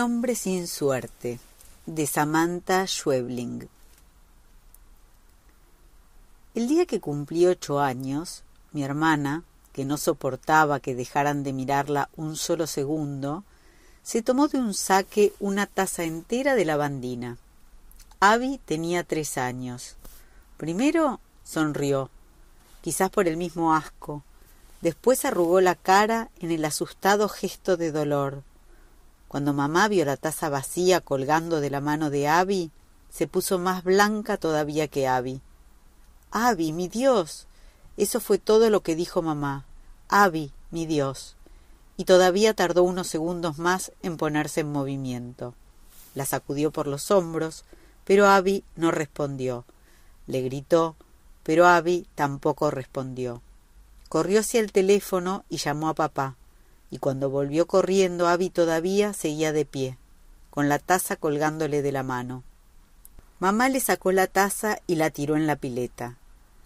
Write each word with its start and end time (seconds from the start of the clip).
hombre 0.00 0.34
sin 0.34 0.66
suerte 0.66 1.38
de 1.86 2.06
Samantha 2.06 2.86
Schwebling 2.86 3.68
El 6.54 6.68
día 6.68 6.86
que 6.86 7.00
cumplí 7.00 7.46
ocho 7.46 7.80
años, 7.80 8.42
mi 8.72 8.82
hermana, 8.82 9.44
que 9.72 9.84
no 9.84 9.98
soportaba 9.98 10.80
que 10.80 10.94
dejaran 10.94 11.42
de 11.42 11.52
mirarla 11.52 12.08
un 12.16 12.36
solo 12.36 12.66
segundo, 12.66 13.44
se 14.02 14.22
tomó 14.22 14.48
de 14.48 14.58
un 14.58 14.74
saque 14.74 15.32
una 15.38 15.66
taza 15.66 16.04
entera 16.04 16.54
de 16.54 16.64
lavandina. 16.64 17.36
Abby 18.20 18.58
tenía 18.64 19.04
tres 19.04 19.36
años. 19.38 19.96
Primero 20.56 21.20
sonrió, 21.44 22.10
quizás 22.80 23.10
por 23.10 23.28
el 23.28 23.36
mismo 23.36 23.74
asco. 23.74 24.22
Después 24.80 25.24
arrugó 25.24 25.60
la 25.60 25.74
cara 25.74 26.30
en 26.40 26.50
el 26.50 26.64
asustado 26.64 27.28
gesto 27.28 27.76
de 27.76 27.92
dolor. 27.92 28.42
Cuando 29.30 29.52
mamá 29.52 29.86
vio 29.86 30.04
la 30.04 30.16
taza 30.16 30.48
vacía 30.48 31.00
colgando 31.00 31.60
de 31.60 31.70
la 31.70 31.80
mano 31.80 32.10
de 32.10 32.26
Abby, 32.26 32.72
se 33.10 33.28
puso 33.28 33.60
más 33.60 33.84
blanca 33.84 34.38
todavía 34.38 34.88
que 34.88 35.06
Abby. 35.06 35.40
Abby, 36.32 36.72
mi 36.72 36.88
Dios. 36.88 37.46
Eso 37.96 38.18
fue 38.18 38.38
todo 38.38 38.70
lo 38.70 38.80
que 38.80 38.96
dijo 38.96 39.22
mamá. 39.22 39.66
Abby, 40.08 40.50
mi 40.72 40.84
Dios. 40.84 41.36
Y 41.96 42.06
todavía 42.06 42.54
tardó 42.54 42.82
unos 42.82 43.06
segundos 43.06 43.56
más 43.56 43.92
en 44.02 44.16
ponerse 44.16 44.62
en 44.62 44.72
movimiento. 44.72 45.54
La 46.16 46.26
sacudió 46.26 46.72
por 46.72 46.88
los 46.88 47.12
hombros, 47.12 47.64
pero 48.04 48.26
Abby 48.26 48.64
no 48.74 48.90
respondió. 48.90 49.64
Le 50.26 50.42
gritó, 50.42 50.96
pero 51.44 51.68
Abby 51.68 52.08
tampoco 52.16 52.72
respondió. 52.72 53.42
Corrió 54.08 54.40
hacia 54.40 54.58
el 54.58 54.72
teléfono 54.72 55.44
y 55.48 55.58
llamó 55.58 55.88
a 55.88 55.94
papá 55.94 56.34
y 56.90 56.98
cuando 56.98 57.30
volvió 57.30 57.66
corriendo 57.66 58.26
Abby 58.26 58.50
todavía 58.50 59.12
seguía 59.12 59.52
de 59.52 59.64
pie, 59.64 59.96
con 60.50 60.68
la 60.68 60.78
taza 60.78 61.16
colgándole 61.16 61.82
de 61.82 61.92
la 61.92 62.02
mano. 62.02 62.42
Mamá 63.38 63.68
le 63.68 63.80
sacó 63.80 64.12
la 64.12 64.26
taza 64.26 64.80
y 64.86 64.96
la 64.96 65.10
tiró 65.10 65.36
en 65.36 65.46
la 65.46 65.56
pileta. 65.56 66.16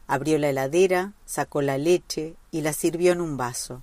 Abrió 0.07 0.39
la 0.39 0.49
heladera, 0.49 1.13
sacó 1.25 1.63
la 1.63 1.79
leche 1.79 2.35
y 2.51 2.63
la 2.63 2.73
sirvió 2.73 3.13
en 3.13 3.21
un 3.21 3.37
vaso. 3.37 3.83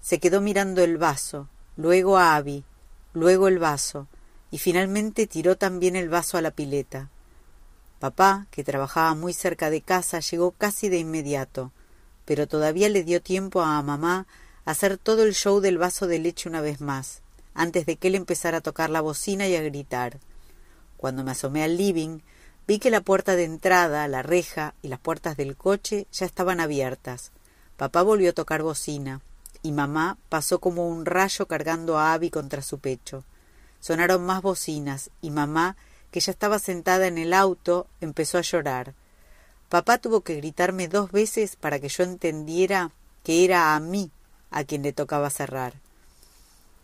Se 0.00 0.18
quedó 0.18 0.40
mirando 0.40 0.82
el 0.82 0.96
vaso, 0.96 1.48
luego 1.76 2.16
a 2.16 2.36
Abby, 2.36 2.64
luego 3.12 3.48
el 3.48 3.58
vaso, 3.58 4.08
y 4.50 4.58
finalmente 4.58 5.26
tiró 5.26 5.56
también 5.56 5.94
el 5.94 6.08
vaso 6.08 6.38
a 6.38 6.42
la 6.42 6.50
pileta. 6.50 7.10
Papá, 7.98 8.46
que 8.50 8.64
trabajaba 8.64 9.14
muy 9.14 9.32
cerca 9.32 9.70
de 9.70 9.80
casa, 9.80 10.20
llegó 10.20 10.52
casi 10.52 10.88
de 10.88 10.98
inmediato, 10.98 11.70
pero 12.24 12.48
todavía 12.48 12.88
le 12.88 13.04
dio 13.04 13.22
tiempo 13.22 13.62
a 13.62 13.80
mamá 13.82 14.26
hacer 14.64 14.96
todo 14.96 15.24
el 15.24 15.34
show 15.34 15.60
del 15.60 15.78
vaso 15.78 16.06
de 16.06 16.18
leche 16.18 16.48
una 16.48 16.60
vez 16.60 16.80
más, 16.80 17.22
antes 17.54 17.86
de 17.86 17.96
que 17.96 18.08
él 18.08 18.14
empezara 18.14 18.58
a 18.58 18.62
tocar 18.62 18.90
la 18.90 19.00
bocina 19.00 19.48
y 19.48 19.56
a 19.56 19.62
gritar. 19.62 20.18
Cuando 20.96 21.24
me 21.24 21.32
asomé 21.32 21.64
al 21.64 21.76
living, 21.76 22.20
vi 22.66 22.78
que 22.78 22.90
la 22.90 23.00
puerta 23.00 23.34
de 23.34 23.44
entrada, 23.44 24.06
la 24.06 24.22
reja 24.22 24.74
y 24.82 24.88
las 24.88 25.00
puertas 25.00 25.36
del 25.36 25.56
coche 25.56 26.06
ya 26.12 26.26
estaban 26.26 26.60
abiertas. 26.60 27.32
Papá 27.76 28.02
volvió 28.02 28.30
a 28.30 28.34
tocar 28.34 28.62
bocina, 28.62 29.20
y 29.62 29.72
mamá 29.72 30.16
pasó 30.28 30.60
como 30.60 30.88
un 30.88 31.06
rayo 31.06 31.46
cargando 31.46 31.98
a 31.98 32.12
Abby 32.12 32.30
contra 32.30 32.62
su 32.62 32.78
pecho. 32.78 33.24
Sonaron 33.80 34.24
más 34.24 34.42
bocinas, 34.42 35.10
y 35.20 35.30
mamá, 35.30 35.76
que 36.12 36.20
ya 36.20 36.30
estaba 36.30 36.60
sentada 36.60 37.08
en 37.08 37.18
el 37.18 37.32
auto, 37.32 37.88
empezó 38.00 38.38
a 38.38 38.42
llorar. 38.42 38.94
Papá 39.68 39.98
tuvo 39.98 40.20
que 40.20 40.36
gritarme 40.36 40.86
dos 40.86 41.10
veces 41.10 41.56
para 41.56 41.80
que 41.80 41.88
yo 41.88 42.04
entendiera 42.04 42.92
que 43.24 43.44
era 43.44 43.74
a 43.74 43.80
mí 43.80 44.10
a 44.52 44.64
quien 44.64 44.82
le 44.82 44.92
tocaba 44.92 45.30
cerrar. 45.30 45.74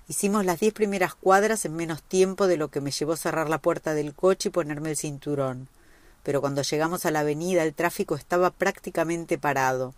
Hicimos 0.08 0.44
las 0.44 0.60
diez 0.60 0.72
primeras 0.72 1.14
cuadras 1.14 1.64
en 1.64 1.76
menos 1.76 2.02
tiempo 2.02 2.46
de 2.46 2.56
lo 2.56 2.68
que 2.68 2.80
me 2.80 2.90
llevó 2.90 3.14
cerrar 3.16 3.50
la 3.50 3.58
puerta 3.58 3.92
del 3.94 4.14
coche 4.14 4.48
y 4.48 4.52
ponerme 4.52 4.90
el 4.90 4.96
cinturón. 4.96 5.68
Pero 6.22 6.40
cuando 6.40 6.62
llegamos 6.62 7.04
a 7.04 7.10
la 7.10 7.20
avenida 7.20 7.62
el 7.62 7.74
tráfico 7.74 8.14
estaba 8.14 8.50
prácticamente 8.50 9.38
parado. 9.38 9.94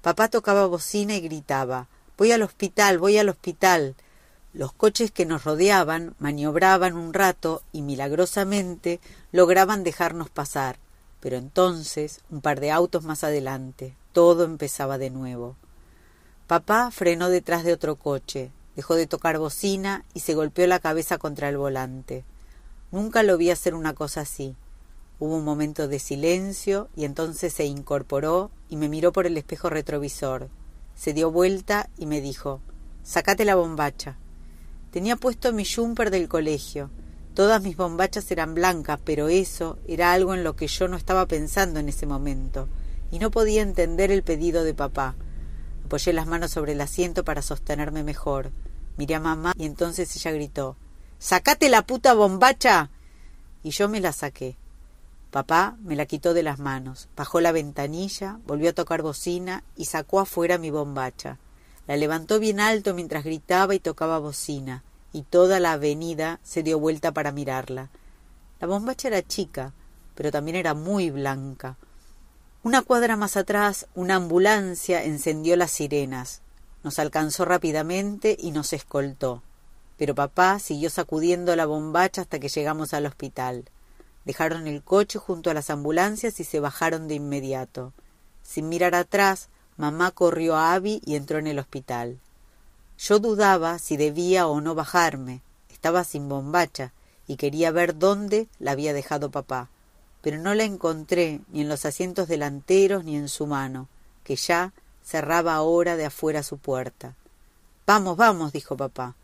Papá 0.00 0.28
tocaba 0.28 0.66
bocina 0.66 1.14
y 1.16 1.20
gritaba 1.20 1.88
Voy 2.18 2.30
al 2.30 2.42
hospital, 2.42 2.98
voy 2.98 3.18
al 3.18 3.28
hospital. 3.28 3.96
Los 4.52 4.72
coches 4.72 5.10
que 5.10 5.26
nos 5.26 5.44
rodeaban 5.44 6.14
maniobraban 6.20 6.94
un 6.94 7.12
rato 7.12 7.62
y 7.72 7.82
milagrosamente 7.82 9.00
lograban 9.32 9.82
dejarnos 9.82 10.30
pasar. 10.30 10.76
Pero 11.20 11.36
entonces, 11.36 12.20
un 12.30 12.42
par 12.42 12.60
de 12.60 12.70
autos 12.70 13.02
más 13.02 13.24
adelante, 13.24 13.96
todo 14.12 14.44
empezaba 14.44 14.98
de 14.98 15.10
nuevo. 15.10 15.56
Papá 16.46 16.90
frenó 16.90 17.28
detrás 17.28 17.64
de 17.64 17.72
otro 17.72 17.96
coche, 17.96 18.50
dejó 18.76 18.94
de 18.94 19.06
tocar 19.06 19.38
bocina 19.38 20.04
y 20.14 20.20
se 20.20 20.34
golpeó 20.34 20.66
la 20.66 20.80
cabeza 20.80 21.18
contra 21.18 21.48
el 21.48 21.56
volante. 21.56 22.24
Nunca 22.90 23.22
lo 23.22 23.38
vi 23.38 23.50
hacer 23.50 23.74
una 23.74 23.94
cosa 23.94 24.22
así. 24.22 24.54
Hubo 25.18 25.36
un 25.36 25.44
momento 25.44 25.88
de 25.88 25.98
silencio 25.98 26.88
y 26.96 27.04
entonces 27.04 27.52
se 27.52 27.64
incorporó 27.64 28.50
y 28.68 28.76
me 28.76 28.88
miró 28.88 29.12
por 29.12 29.26
el 29.26 29.36
espejo 29.38 29.70
retrovisor. 29.70 30.48
Se 30.94 31.14
dio 31.14 31.30
vuelta 31.30 31.88
y 31.96 32.06
me 32.06 32.20
dijo 32.20 32.60
Sacate 33.02 33.44
la 33.44 33.54
bombacha. 33.54 34.16
Tenía 34.90 35.16
puesto 35.16 35.52
mi 35.52 35.64
jumper 35.64 36.10
del 36.10 36.28
colegio. 36.28 36.90
Todas 37.34 37.62
mis 37.62 37.76
bombachas 37.76 38.30
eran 38.30 38.54
blancas, 38.54 39.00
pero 39.02 39.28
eso 39.28 39.78
era 39.88 40.12
algo 40.12 40.34
en 40.34 40.44
lo 40.44 40.54
que 40.54 40.66
yo 40.66 40.86
no 40.86 40.98
estaba 40.98 41.24
pensando 41.26 41.80
en 41.80 41.88
ese 41.88 42.04
momento, 42.04 42.68
y 43.10 43.18
no 43.18 43.30
podía 43.30 43.62
entender 43.62 44.10
el 44.12 44.22
pedido 44.22 44.64
de 44.64 44.74
papá. 44.74 45.14
Apoyé 45.92 46.14
las 46.14 46.26
manos 46.26 46.52
sobre 46.52 46.72
el 46.72 46.80
asiento 46.80 47.22
para 47.22 47.42
sostenerme 47.42 48.02
mejor. 48.02 48.50
Miré 48.96 49.16
a 49.16 49.20
mamá 49.20 49.52
y 49.58 49.66
entonces 49.66 50.16
ella 50.16 50.30
gritó 50.30 50.74
¡Sacate 51.18 51.68
la 51.68 51.82
puta 51.82 52.14
bombacha! 52.14 52.88
Y 53.62 53.72
yo 53.72 53.90
me 53.90 54.00
la 54.00 54.12
saqué. 54.12 54.56
Papá 55.30 55.76
me 55.82 55.94
la 55.94 56.06
quitó 56.06 56.32
de 56.32 56.42
las 56.42 56.58
manos, 56.58 57.10
bajó 57.14 57.42
la 57.42 57.52
ventanilla, 57.52 58.38
volvió 58.46 58.70
a 58.70 58.72
tocar 58.72 59.02
bocina 59.02 59.64
y 59.76 59.84
sacó 59.84 60.20
afuera 60.20 60.56
mi 60.56 60.70
bombacha. 60.70 61.36
La 61.86 61.98
levantó 61.98 62.40
bien 62.40 62.58
alto 62.58 62.94
mientras 62.94 63.22
gritaba 63.22 63.74
y 63.74 63.78
tocaba 63.78 64.18
bocina, 64.18 64.84
y 65.12 65.24
toda 65.24 65.60
la 65.60 65.72
avenida 65.72 66.40
se 66.42 66.62
dio 66.62 66.80
vuelta 66.80 67.12
para 67.12 67.32
mirarla. 67.32 67.90
La 68.60 68.66
bombacha 68.66 69.08
era 69.08 69.20
chica, 69.20 69.74
pero 70.14 70.30
también 70.30 70.56
era 70.56 70.72
muy 70.72 71.10
blanca. 71.10 71.76
Una 72.64 72.82
cuadra 72.82 73.16
más 73.16 73.36
atrás, 73.36 73.88
una 73.96 74.14
ambulancia 74.14 75.02
encendió 75.02 75.56
las 75.56 75.72
sirenas. 75.72 76.42
Nos 76.84 77.00
alcanzó 77.00 77.44
rápidamente 77.44 78.36
y 78.38 78.52
nos 78.52 78.72
escoltó. 78.72 79.42
Pero 79.98 80.14
papá 80.14 80.60
siguió 80.60 80.88
sacudiendo 80.88 81.56
la 81.56 81.66
bombacha 81.66 82.20
hasta 82.20 82.38
que 82.38 82.48
llegamos 82.48 82.94
al 82.94 83.06
hospital. 83.06 83.64
Dejaron 84.24 84.68
el 84.68 84.80
coche 84.84 85.18
junto 85.18 85.50
a 85.50 85.54
las 85.54 85.70
ambulancias 85.70 86.38
y 86.38 86.44
se 86.44 86.60
bajaron 86.60 87.08
de 87.08 87.16
inmediato. 87.16 87.92
Sin 88.44 88.68
mirar 88.68 88.94
atrás, 88.94 89.48
mamá 89.76 90.12
corrió 90.12 90.54
a 90.54 90.72
Abby 90.74 91.02
y 91.04 91.16
entró 91.16 91.38
en 91.38 91.48
el 91.48 91.58
hospital. 91.58 92.20
Yo 92.96 93.18
dudaba 93.18 93.80
si 93.80 93.96
debía 93.96 94.46
o 94.46 94.60
no 94.60 94.76
bajarme. 94.76 95.42
Estaba 95.68 96.04
sin 96.04 96.28
bombacha 96.28 96.92
y 97.26 97.34
quería 97.34 97.72
ver 97.72 97.98
dónde 97.98 98.46
la 98.60 98.70
había 98.70 98.92
dejado 98.92 99.32
papá 99.32 99.68
pero 100.22 100.38
no 100.38 100.54
la 100.54 100.64
encontré 100.64 101.40
ni 101.48 101.60
en 101.60 101.68
los 101.68 101.84
asientos 101.84 102.28
delanteros 102.28 103.04
ni 103.04 103.16
en 103.16 103.28
su 103.28 103.46
mano, 103.46 103.88
que 104.24 104.36
ya 104.36 104.72
cerraba 105.04 105.54
ahora 105.54 105.96
de 105.96 106.06
afuera 106.06 106.42
su 106.42 106.58
puerta. 106.58 107.14
Vamos, 107.86 108.16
vamos, 108.16 108.52
dijo 108.52 108.76
papá. 108.76 109.16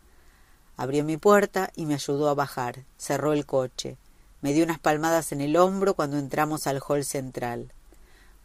Abrió 0.75 1.03
mi 1.03 1.17
puerta 1.17 1.71
y 1.75 1.85
me 1.85 1.95
ayudó 1.95 2.29
a 2.29 2.33
bajar. 2.33 2.83
Cerró 2.97 3.33
el 3.33 3.45
coche. 3.45 3.97
Me 4.41 4.53
dio 4.53 4.63
unas 4.63 4.79
palmadas 4.79 5.31
en 5.31 5.41
el 5.41 5.55
hombro 5.57 5.93
cuando 5.93 6.17
entramos 6.17 6.67
al 6.67 6.81
hall 6.85 7.03
central. 7.03 7.73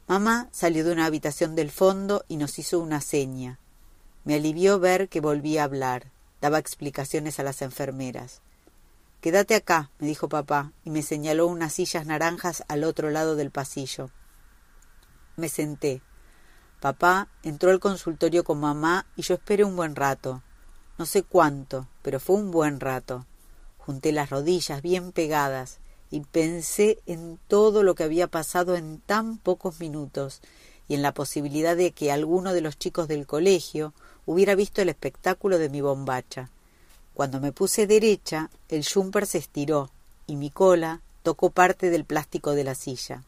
Mamá 0.07 0.49
salió 0.53 0.85
de 0.85 0.93
una 0.93 1.07
habitación 1.07 1.55
del 1.55 1.71
fondo 1.71 2.25
y 2.29 2.37
nos 2.37 2.59
hizo 2.59 2.79
una 2.79 3.01
seña. 3.01 3.59
Me 4.25 4.35
alivió 4.35 4.79
ver 4.79 5.09
que 5.09 5.21
volvía 5.21 5.63
a 5.63 5.65
hablar. 5.65 6.07
Daba 6.41 6.59
explicaciones 6.59 7.39
a 7.41 7.43
las 7.43 7.63
enfermeras. 7.63 8.41
Quédate 9.25 9.55
acá, 9.55 9.89
me 10.01 10.07
dijo 10.07 10.29
papá, 10.29 10.73
y 10.85 10.91
me 10.91 11.01
señaló 11.01 11.47
unas 11.47 11.73
sillas 11.73 12.05
naranjas 12.05 12.63
al 12.69 12.85
otro 12.85 13.09
lado 13.09 13.37
del 13.37 13.51
pasillo. 13.51 14.11
Me 15.37 15.49
senté. 15.49 16.03
Papá 16.79 17.29
entró 17.43 17.71
al 17.71 17.81
consultorio 17.81 18.45
con 18.45 18.61
mamá 18.61 19.07
y 19.17 19.23
yo 19.23 19.33
esperé 19.33 19.65
un 19.65 19.77
buen 19.77 19.97
rato. 19.97 20.43
No 20.99 21.07
sé 21.07 21.23
cuánto, 21.23 21.89
pero 22.03 22.21
fue 22.21 22.37
un 22.37 22.51
buen 22.51 22.81
rato. 22.81 23.25
Junté 23.79 24.13
las 24.13 24.29
rodillas 24.29 24.83
bien 24.83 25.11
pegadas 25.11 25.79
y 26.11 26.21
pensé 26.21 26.99
en 27.07 27.39
todo 27.49 27.83
lo 27.83 27.95
que 27.95 28.05
había 28.05 28.27
pasado 28.27 28.77
en 28.77 29.01
tan 29.01 29.39
pocos 29.39 29.81
minutos 29.81 30.43
y 30.87 30.97
en 30.97 31.01
la 31.01 31.15
posibilidad 31.15 31.79
de 31.79 31.93
que 31.93 32.13
alguno 32.13 32.53
de 32.53 32.61
los 32.61 32.77
chicos 32.77 33.09
del 33.09 33.27
colegio 33.27 33.95
hubiera 34.27 34.55
visto 34.55 34.83
el 34.83 34.91
espectáculo 34.91 35.57
de 35.57 35.71
mi 35.71 35.81
bombacha. 35.81 36.51
Cuando 37.15 37.41
me 37.41 37.53
puse 37.53 37.87
derecha, 37.87 38.51
el 38.69 38.85
jumper 38.85 39.27
se 39.27 39.39
estiró 39.39 39.91
y 40.27 40.35
mi 40.35 40.51
cola 40.51 41.01
tocó 41.23 41.51
parte 41.51 41.91
del 41.91 42.05
plástico 42.05 42.53
de 42.53 42.65
la 42.65 42.75
silla. 42.75 43.23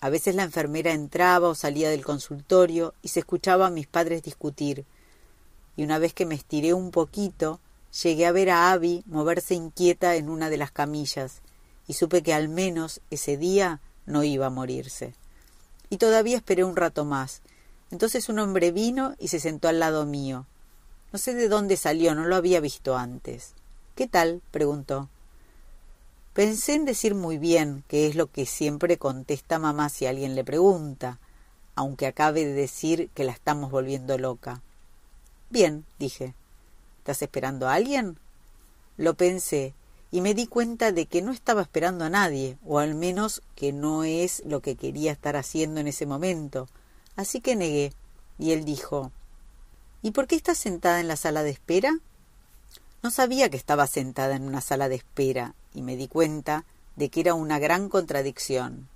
A 0.00 0.10
veces 0.10 0.34
la 0.34 0.42
enfermera 0.42 0.92
entraba 0.92 1.48
o 1.48 1.54
salía 1.54 1.90
del 1.90 2.04
consultorio 2.04 2.94
y 3.02 3.08
se 3.08 3.20
escuchaba 3.20 3.66
a 3.66 3.70
mis 3.70 3.86
padres 3.86 4.22
discutir. 4.22 4.84
Y 5.76 5.84
una 5.84 5.98
vez 5.98 6.12
que 6.12 6.26
me 6.26 6.34
estiré 6.34 6.74
un 6.74 6.90
poquito, 6.90 7.60
llegué 8.02 8.26
a 8.26 8.32
ver 8.32 8.50
a 8.50 8.72
Abby 8.72 9.04
moverse 9.06 9.54
inquieta 9.54 10.16
en 10.16 10.28
una 10.28 10.50
de 10.50 10.56
las 10.56 10.72
camillas 10.72 11.40
y 11.86 11.94
supe 11.94 12.22
que 12.22 12.34
al 12.34 12.48
menos 12.48 13.00
ese 13.10 13.36
día 13.36 13.80
no 14.06 14.24
iba 14.24 14.46
a 14.46 14.50
morirse. 14.50 15.14
Y 15.88 15.98
todavía 15.98 16.36
esperé 16.36 16.64
un 16.64 16.76
rato 16.76 17.04
más. 17.04 17.42
Entonces 17.90 18.28
un 18.28 18.38
hombre 18.38 18.72
vino 18.72 19.14
y 19.18 19.28
se 19.28 19.38
sentó 19.38 19.68
al 19.68 19.80
lado 19.80 20.06
mío. 20.06 20.46
No 21.12 21.18
sé 21.18 21.34
de 21.34 21.48
dónde 21.48 21.76
salió, 21.76 22.14
no 22.14 22.24
lo 22.24 22.36
había 22.36 22.60
visto 22.60 22.96
antes. 22.96 23.54
¿Qué 23.96 24.06
tal? 24.06 24.42
preguntó. 24.52 25.08
Pensé 26.34 26.74
en 26.74 26.84
decir 26.84 27.16
muy 27.16 27.36
bien, 27.36 27.82
que 27.88 28.06
es 28.06 28.14
lo 28.14 28.28
que 28.28 28.46
siempre 28.46 28.96
contesta 28.96 29.58
mamá 29.58 29.88
si 29.88 30.06
alguien 30.06 30.36
le 30.36 30.44
pregunta, 30.44 31.18
aunque 31.74 32.06
acabe 32.06 32.44
de 32.44 32.52
decir 32.52 33.10
que 33.14 33.24
la 33.24 33.32
estamos 33.32 33.72
volviendo 33.72 34.16
loca. 34.18 34.62
Bien, 35.50 35.84
dije. 35.98 36.34
¿Estás 36.98 37.22
esperando 37.22 37.68
a 37.68 37.74
alguien? 37.74 38.18
Lo 38.96 39.14
pensé 39.14 39.74
y 40.12 40.20
me 40.20 40.34
di 40.34 40.46
cuenta 40.46 40.92
de 40.92 41.06
que 41.06 41.22
no 41.22 41.32
estaba 41.32 41.62
esperando 41.62 42.04
a 42.04 42.10
nadie, 42.10 42.56
o 42.64 42.78
al 42.78 42.94
menos 42.94 43.42
que 43.56 43.72
no 43.72 44.04
es 44.04 44.42
lo 44.44 44.60
que 44.60 44.76
quería 44.76 45.12
estar 45.12 45.36
haciendo 45.36 45.80
en 45.80 45.88
ese 45.88 46.06
momento. 46.06 46.68
Así 47.16 47.40
que 47.40 47.56
negué, 47.56 47.92
y 48.38 48.52
él 48.52 48.64
dijo 48.64 49.10
¿Y 50.02 50.12
por 50.12 50.26
qué 50.26 50.36
estás 50.36 50.58
sentada 50.58 51.00
en 51.00 51.08
la 51.08 51.16
sala 51.16 51.42
de 51.42 51.50
espera? 51.50 51.98
No 53.02 53.10
sabía 53.10 53.50
que 53.50 53.56
estaba 53.56 53.86
sentada 53.86 54.34
en 54.34 54.44
una 54.44 54.60
sala 54.60 54.88
de 54.88 54.96
espera, 54.96 55.54
y 55.74 55.82
me 55.82 55.96
di 55.96 56.08
cuenta 56.08 56.64
de 56.96 57.08
que 57.10 57.20
era 57.20 57.34
una 57.34 57.58
gran 57.58 57.88
contradicción. 57.88 58.88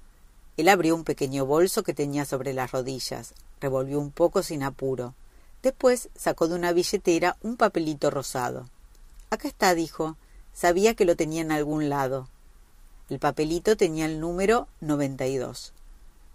Él 0.57 0.69
abrió 0.69 0.95
un 0.95 1.05
pequeño 1.05 1.47
bolso 1.47 1.83
que 1.83 1.95
tenía 1.95 2.25
sobre 2.25 2.53
las 2.53 2.73
rodillas, 2.73 3.35
revolvió 3.61 3.99
un 4.01 4.11
poco 4.11 4.43
sin 4.43 4.63
apuro. 4.63 5.15
Después 5.63 6.11
sacó 6.15 6.49
de 6.49 6.55
una 6.55 6.73
billetera 6.73 7.37
un 7.43 7.57
papelito 7.57 8.11
rosado. 8.11 8.69
Acá 9.31 9.49
está, 9.49 9.75
dijo. 9.75 10.17
Sabía 10.53 10.95
que 10.95 11.05
lo 11.05 11.17
tenía 11.17 11.43
en 11.43 11.51
algún 11.51 11.89
lado. 11.89 12.29
El 13.11 13.19
papelito 13.19 13.77
tenía 13.77 14.07
el 14.07 14.21
número 14.21 14.69
noventa 14.81 15.27
y 15.27 15.37
dos. 15.37 15.73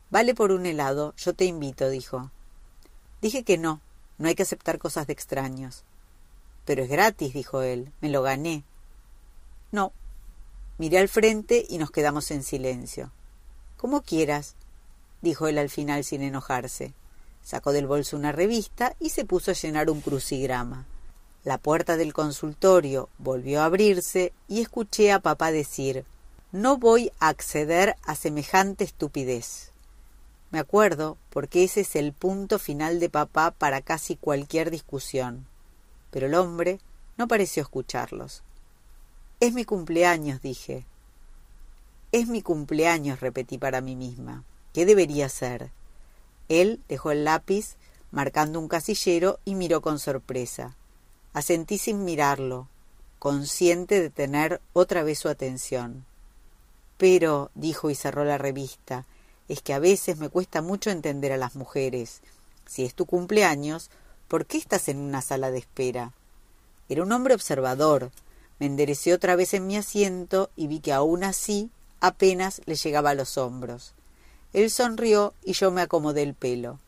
Vale 0.10 0.36
por 0.36 0.52
un 0.52 0.66
helado, 0.66 1.14
yo 1.18 1.34
te 1.34 1.46
invito, 1.46 1.90
dijo. 1.90 2.32
Dije 3.22 3.44
que 3.44 3.58
no, 3.58 3.80
no 4.20 4.28
hay 4.28 4.36
que 4.36 4.44
aceptar 4.44 4.78
cosas 4.78 5.08
de 5.08 5.14
extraños. 5.14 5.84
Pero 6.66 6.84
es 6.84 6.90
gratis, 6.90 7.34
dijo 7.34 7.62
él, 7.64 7.92
me 8.02 8.10
lo 8.10 8.22
gané. 8.22 8.64
No. 9.72 9.92
Miré 10.78 11.00
al 11.00 11.10
frente 11.10 11.66
y 11.68 11.78
nos 11.78 11.90
quedamos 11.90 12.30
en 12.30 12.44
silencio. 12.44 13.12
Como 13.78 14.02
quieras, 14.02 14.56
dijo 15.22 15.48
él 15.48 15.58
al 15.58 15.70
final 15.70 16.04
sin 16.04 16.22
enojarse. 16.22 16.94
Sacó 17.44 17.72
del 17.72 17.88
bolso 17.88 18.18
una 18.18 18.32
revista 18.32 18.96
y 19.00 19.10
se 19.10 19.26
puso 19.26 19.52
a 19.52 19.56
llenar 19.56 19.90
un 19.90 20.02
crucigrama. 20.02 20.86
La 21.46 21.58
puerta 21.58 21.96
del 21.96 22.14
consultorio 22.14 23.10
volvió 23.18 23.62
a 23.62 23.66
abrirse 23.66 24.34
y 24.50 24.60
escuché 24.62 25.14
a 25.14 25.22
papá 25.22 25.52
decir 25.52 26.06
No 26.52 26.78
voy 26.78 27.12
a 27.20 27.30
acceder 27.30 27.96
a 28.04 28.16
semejante 28.16 28.84
estupidez. 28.84 29.72
Me 30.52 30.60
acuerdo 30.60 31.18
porque 31.30 31.64
ese 31.64 31.82
es 31.82 31.96
el 31.96 32.14
punto 32.14 32.58
final 32.58 33.00
de 33.00 33.10
papá 33.10 33.52
para 33.52 33.82
casi 33.82 34.16
cualquier 34.16 34.72
discusión. 34.72 35.46
Pero 36.12 36.26
el 36.26 36.34
hombre 36.34 36.80
no 37.18 37.28
pareció 37.28 37.62
escucharlos. 37.62 38.44
Es 39.40 39.54
mi 39.54 39.64
cumpleaños, 39.64 40.42
dije. 40.42 40.86
Es 42.12 42.28
mi 42.28 42.42
cumpleaños, 42.42 43.20
repetí 43.20 43.58
para 43.58 43.82
mí 43.82 43.96
misma. 43.96 44.44
¿Qué 44.74 44.86
debería 44.86 45.30
ser? 45.30 45.72
Él 46.48 46.82
dejó 46.90 47.12
el 47.12 47.24
lápiz, 47.24 47.76
marcando 48.12 48.60
un 48.60 48.68
casillero, 48.68 49.40
y 49.46 49.54
miró 49.54 49.82
con 49.82 50.00
sorpresa. 50.00 50.76
Asentí 51.34 51.78
sin 51.78 52.04
mirarlo, 52.06 52.68
consciente 53.20 54.02
de 54.02 54.10
tener 54.10 54.62
otra 54.74 55.04
vez 55.04 55.20
su 55.20 55.30
atención. 55.30 56.06
Pero, 56.98 57.52
dijo 57.54 57.92
y 57.92 57.96
cerró 57.96 58.26
la 58.26 58.40
revista, 58.40 59.06
es 59.50 59.62
que 59.62 59.74
a 59.74 59.80
veces 59.80 60.18
me 60.18 60.30
cuesta 60.30 60.62
mucho 60.62 60.92
entender 60.92 61.34
a 61.34 61.38
las 61.38 61.56
mujeres. 61.56 62.22
Si 62.68 62.86
es 62.86 62.94
tu 62.94 63.08
cumpleaños, 63.08 63.90
¿por 64.28 64.46
qué 64.46 64.58
estás 64.58 64.88
en 64.88 65.00
una 65.00 65.22
sala 65.22 65.50
de 65.50 65.58
espera? 65.58 66.14
Era 66.88 67.02
un 67.04 67.12
hombre 67.12 67.34
observador. 67.34 68.12
Me 68.60 68.68
enderecé 68.68 69.12
otra 69.12 69.36
vez 69.36 69.56
en 69.56 69.66
mi 69.66 69.76
asiento 69.76 70.52
y 70.56 70.68
vi 70.68 70.80
que 70.80 70.94
aún 70.94 71.24
así 71.24 71.72
apenas 72.00 72.62
le 72.66 72.76
llegaba 72.76 73.10
a 73.10 73.16
los 73.16 73.38
hombros. 73.38 73.96
Él 74.54 74.70
sonrió 74.70 75.34
y 75.44 75.54
yo 75.54 75.72
me 75.72 75.82
acomodé 75.82 76.22
el 76.22 76.36
pelo. 76.36 76.80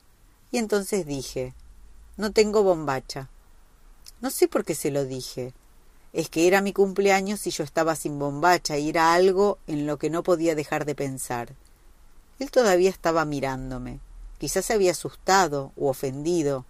Y 0.52 0.60
entonces 0.60 1.06
dije 1.06 1.56
No 2.16 2.32
tengo 2.32 2.62
bombacha. 2.62 3.30
No 4.22 4.30
sé 4.30 4.48
por 4.48 4.66
qué 4.66 4.76
se 4.76 4.92
lo 4.92 5.06
dije. 5.06 5.54
Es 6.14 6.30
que 6.30 6.46
era 6.46 6.62
mi 6.62 6.74
cumpleaños 6.74 7.48
y 7.48 7.52
yo 7.52 7.64
estaba 7.64 7.96
sin 7.96 8.20
bombacha 8.20 8.78
y 8.78 8.90
era 8.90 9.14
algo 9.14 9.58
en 9.66 9.88
lo 9.88 9.98
que 9.98 10.12
no 10.12 10.22
podía 10.22 10.54
dejar 10.54 10.86
de 10.86 10.94
pensar. 10.94 11.56
Él 12.42 12.50
todavía 12.50 12.90
estaba 12.90 13.24
mirándome. 13.24 14.00
Quizás 14.40 14.66
se 14.66 14.74
había 14.74 14.94
asustado 14.94 15.74
u 15.76 15.86
ofendido, 15.86 16.66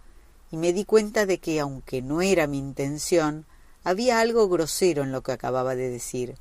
y 0.52 0.58
me 0.58 0.74
di 0.74 0.84
cuenta 0.84 1.26
de 1.26 1.38
que, 1.38 1.62
aunque 1.62 2.02
no 2.02 2.22
era 2.22 2.46
mi 2.46 2.58
intención, 2.58 3.46
había 3.86 4.20
algo 4.20 4.50
grosero 4.50 5.04
en 5.04 5.14
lo 5.14 5.24
que 5.24 5.32
acababa 5.32 5.76
de 5.76 5.90
decir. 5.90 6.36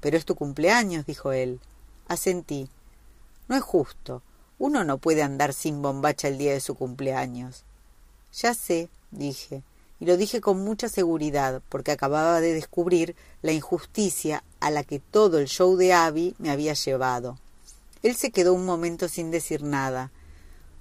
Pero 0.00 0.18
es 0.18 0.26
tu 0.26 0.34
cumpleaños, 0.34 1.06
dijo 1.06 1.32
él. 1.32 1.58
Asentí. 2.06 2.68
No 3.48 3.56
es 3.56 3.62
justo. 3.62 4.20
Uno 4.58 4.84
no 4.84 4.98
puede 4.98 5.22
andar 5.22 5.54
sin 5.54 5.80
bombacha 5.80 6.28
el 6.28 6.36
día 6.36 6.52
de 6.52 6.60
su 6.60 6.74
cumpleaños. 6.74 7.64
Ya 8.34 8.52
sé, 8.52 8.90
dije, 9.10 9.62
y 10.00 10.04
lo 10.04 10.18
dije 10.18 10.42
con 10.42 10.62
mucha 10.62 10.90
seguridad, 10.90 11.62
porque 11.70 11.92
acababa 11.92 12.42
de 12.42 12.52
descubrir 12.52 13.16
la 13.40 13.52
injusticia 13.52 14.44
a 14.60 14.70
la 14.70 14.84
que 14.84 14.98
todo 14.98 15.38
el 15.38 15.46
show 15.48 15.76
de 15.76 15.94
Abby 15.94 16.34
me 16.38 16.50
había 16.50 16.74
llevado. 16.74 17.38
Él 18.02 18.14
se 18.16 18.30
quedó 18.30 18.54
un 18.54 18.64
momento 18.64 19.08
sin 19.08 19.30
decir 19.30 19.62
nada. 19.62 20.10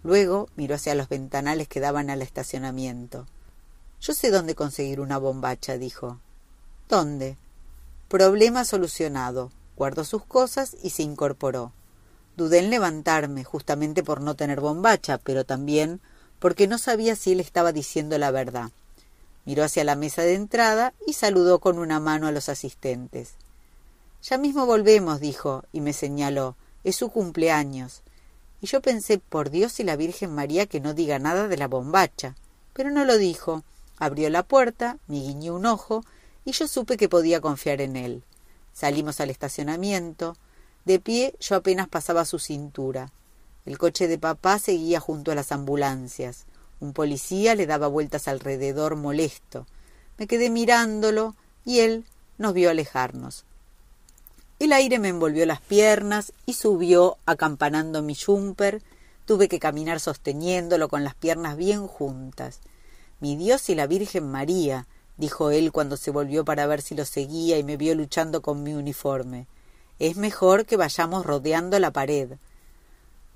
Luego 0.03 0.49
miró 0.55 0.75
hacia 0.75 0.95
los 0.95 1.09
ventanales 1.09 1.67
que 1.67 1.79
daban 1.79 2.09
al 2.09 2.21
estacionamiento. 2.21 3.25
Yo 3.99 4.13
sé 4.13 4.29
dónde 4.31 4.55
conseguir 4.55 4.99
una 4.99 5.17
bombacha, 5.17 5.77
dijo. 5.77 6.19
¿Dónde? 6.87 7.37
Problema 8.07 8.63
solucionado. 8.63 9.51
Guardó 9.75 10.03
sus 10.05 10.23
cosas 10.23 10.75
y 10.81 10.91
se 10.91 11.03
incorporó. 11.03 11.73
Dudé 12.35 12.59
en 12.59 12.69
levantarme, 12.69 13.43
justamente 13.43 14.03
por 14.03 14.21
no 14.21 14.35
tener 14.35 14.61
bombacha, 14.61 15.17
pero 15.17 15.43
también 15.43 16.01
porque 16.39 16.67
no 16.67 16.77
sabía 16.77 17.15
si 17.15 17.31
él 17.31 17.39
estaba 17.39 17.71
diciendo 17.71 18.17
la 18.17 18.31
verdad. 18.31 18.71
Miró 19.45 19.63
hacia 19.63 19.83
la 19.83 19.95
mesa 19.95 20.21
de 20.21 20.35
entrada 20.35 20.93
y 21.05 21.13
saludó 21.13 21.59
con 21.59 21.79
una 21.79 21.99
mano 21.99 22.27
a 22.27 22.31
los 22.31 22.49
asistentes. 22.49 23.33
Ya 24.21 24.37
mismo 24.37 24.65
volvemos, 24.65 25.19
dijo, 25.19 25.63
y 25.71 25.81
me 25.81 25.93
señaló. 25.93 26.55
Es 26.87 26.95
su 26.95 27.09
cumpleaños. 27.09 28.01
Y 28.61 28.67
yo 28.67 28.81
pensé, 28.81 29.17
por 29.17 29.49
Dios 29.49 29.81
y 29.81 29.83
la 29.83 29.97
Virgen 29.97 30.33
María, 30.33 30.67
que 30.67 30.79
no 30.79 30.93
diga 30.93 31.19
nada 31.19 31.49
de 31.49 31.57
la 31.57 31.67
bombacha. 31.67 32.37
Pero 32.71 32.91
no 32.91 33.03
lo 33.03 33.17
dijo. 33.17 33.65
Abrió 33.97 34.29
la 34.29 34.43
puerta, 34.43 34.97
me 35.07 35.17
guiñó 35.17 35.55
un 35.55 35.65
ojo 35.65 36.05
y 36.45 36.53
yo 36.53 36.65
supe 36.65 36.95
que 36.95 37.09
podía 37.09 37.41
confiar 37.41 37.81
en 37.81 37.97
él. 37.97 38.23
Salimos 38.71 39.19
al 39.19 39.29
estacionamiento. 39.29 40.37
De 40.85 41.01
pie 41.01 41.35
yo 41.41 41.57
apenas 41.57 41.89
pasaba 41.89 42.23
su 42.23 42.39
cintura. 42.39 43.11
El 43.65 43.77
coche 43.77 44.07
de 44.07 44.17
papá 44.17 44.57
seguía 44.57 45.01
junto 45.01 45.33
a 45.33 45.35
las 45.35 45.51
ambulancias. 45.51 46.45
Un 46.79 46.93
policía 46.93 47.53
le 47.55 47.65
daba 47.65 47.87
vueltas 47.87 48.29
alrededor 48.29 48.95
molesto. 48.95 49.67
Me 50.17 50.25
quedé 50.25 50.49
mirándolo 50.49 51.35
y 51.65 51.79
él 51.79 52.05
nos 52.37 52.53
vio 52.53 52.69
alejarnos. 52.69 53.43
El 54.59 54.73
aire 54.73 54.97
me 54.97 55.09
envolvió 55.09 55.45
las 55.45 55.61
piernas 55.61 56.33
y 56.47 56.53
subió 56.53 57.17
acampanando 57.27 58.01
mi 58.01 58.15
jumper. 58.15 58.81
Tuve 59.25 59.47
que 59.47 59.59
caminar 59.59 59.99
sosteniéndolo 59.99 60.89
con 60.89 61.03
las 61.03 61.13
piernas 61.13 61.57
bien 61.57 61.85
juntas. 61.85 62.61
Mi 63.19 63.35
Dios 63.35 63.69
y 63.69 63.75
la 63.75 63.85
Virgen 63.85 64.31
María, 64.31 64.87
dijo 65.17 65.51
él 65.51 65.71
cuando 65.71 65.95
se 65.95 66.09
volvió 66.09 66.43
para 66.43 66.65
ver 66.65 66.81
si 66.81 66.95
lo 66.95 67.05
seguía 67.05 67.59
y 67.59 67.63
me 67.63 67.77
vio 67.77 67.93
luchando 67.93 68.41
con 68.41 68.63
mi 68.63 68.73
uniforme. 68.73 69.45
Es 69.99 70.17
mejor 70.17 70.65
que 70.65 70.75
vayamos 70.75 71.25
rodeando 71.25 71.77
la 71.77 71.91
pared. 71.91 72.37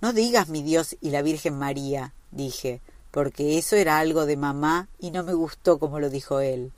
No 0.02 0.14
digas 0.14 0.50
mi 0.50 0.64
Dios 0.64 0.98
y 1.02 1.12
la 1.12 1.22
Virgen 1.22 1.56
María, 1.56 2.14
dije, 2.32 2.82
porque 3.12 3.60
eso 3.60 3.76
era 3.76 4.00
algo 4.00 4.26
de 4.26 4.38
mamá 4.38 4.88
y 4.98 5.12
no 5.12 5.24
me 5.24 5.34
gustó 5.34 5.78
como 5.78 6.00
lo 6.00 6.10
dijo 6.10 6.40
él. 6.40 6.72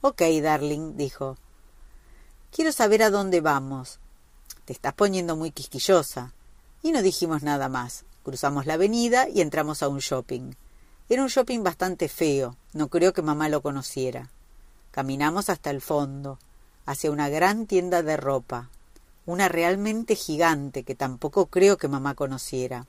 Ok, 0.00 0.22
darling, 0.40 0.96
dijo. 0.96 1.36
Quiero 2.52 2.72
saber 2.72 3.02
a 3.04 3.10
dónde 3.10 3.40
vamos. 3.40 4.00
Te 4.64 4.72
estás 4.72 4.92
poniendo 4.94 5.36
muy 5.36 5.52
quisquillosa. 5.52 6.32
Y 6.82 6.90
no 6.90 7.00
dijimos 7.00 7.42
nada 7.42 7.68
más. 7.68 8.04
Cruzamos 8.24 8.66
la 8.66 8.74
avenida 8.74 9.28
y 9.28 9.40
entramos 9.40 9.82
a 9.82 9.88
un 9.88 9.98
shopping. 9.98 10.52
Era 11.08 11.22
un 11.22 11.28
shopping 11.28 11.62
bastante 11.62 12.08
feo. 12.08 12.56
No 12.72 12.88
creo 12.88 13.12
que 13.12 13.22
mamá 13.22 13.48
lo 13.48 13.62
conociera. 13.62 14.30
Caminamos 14.90 15.48
hasta 15.48 15.70
el 15.70 15.80
fondo, 15.80 16.38
hacia 16.86 17.12
una 17.12 17.28
gran 17.28 17.66
tienda 17.66 18.02
de 18.02 18.16
ropa, 18.16 18.68
una 19.24 19.48
realmente 19.48 20.16
gigante 20.16 20.82
que 20.82 20.96
tampoco 20.96 21.46
creo 21.46 21.76
que 21.76 21.86
mamá 21.86 22.14
conociera. 22.14 22.86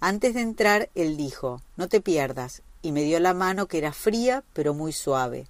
Antes 0.00 0.34
de 0.34 0.40
entrar, 0.40 0.90
él 0.96 1.16
dijo 1.16 1.62
No 1.76 1.88
te 1.88 2.00
pierdas, 2.00 2.62
y 2.82 2.90
me 2.90 3.02
dio 3.02 3.20
la 3.20 3.34
mano 3.34 3.66
que 3.66 3.78
era 3.78 3.92
fría 3.92 4.42
pero 4.52 4.74
muy 4.74 4.92
suave. 4.92 5.46